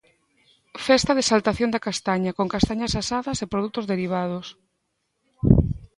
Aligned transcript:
Festa 0.87 1.11
de 1.15 1.21
exaltación 1.25 1.69
da 1.71 1.83
castaña, 1.87 2.31
con 2.37 2.47
castañas 2.55 2.93
asadas 3.01 3.37
e 3.45 3.51
produtos 3.53 3.89
derivados. 3.93 4.47